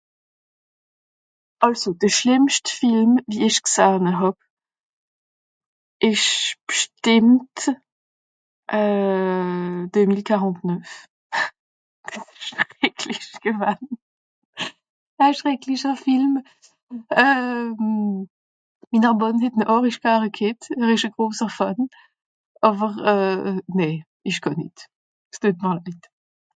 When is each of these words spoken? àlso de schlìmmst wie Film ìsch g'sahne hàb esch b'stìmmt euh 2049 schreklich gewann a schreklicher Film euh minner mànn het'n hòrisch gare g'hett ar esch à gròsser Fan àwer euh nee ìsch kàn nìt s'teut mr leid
àlso 1.65 1.91
de 2.01 2.07
schlìmmst 2.15 2.65
wie 2.69 2.75
Film 2.79 3.11
ìsch 3.47 3.59
g'sahne 3.65 4.11
hàb 4.19 4.37
esch 6.07 6.31
b'stìmmt 6.67 7.57
euh 8.79 9.77
2049 9.99 10.95
schreklich 12.47 13.27
gewann 13.45 13.83
a 15.23 15.29
schreklicher 15.37 15.95
Film 16.05 16.31
euh 17.25 17.93
minner 18.91 19.13
mànn 19.21 19.43
het'n 19.43 19.67
hòrisch 19.71 20.01
gare 20.05 20.29
g'hett 20.39 20.61
ar 20.81 20.91
esch 20.95 21.07
à 21.09 21.13
gròsser 21.15 21.51
Fan 21.59 21.79
àwer 22.71 22.91
euh 23.11 23.57
nee 23.79 23.95
ìsch 24.31 24.41
kàn 24.47 24.57
nìt 24.61 24.77
s'teut 25.39 25.57
mr 25.63 25.77
leid 25.85 26.01